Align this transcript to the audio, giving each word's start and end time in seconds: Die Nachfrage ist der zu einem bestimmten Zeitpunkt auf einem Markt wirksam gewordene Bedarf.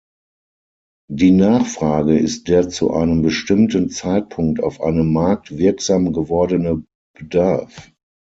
Die 1.11 1.29
Nachfrage 1.29 2.17
ist 2.17 2.47
der 2.47 2.69
zu 2.69 2.91
einem 2.91 3.21
bestimmten 3.21 3.91
Zeitpunkt 3.91 4.63
auf 4.63 4.81
einem 4.81 5.13
Markt 5.13 5.55
wirksam 5.55 6.11
gewordene 6.11 6.83
Bedarf. 7.15 7.91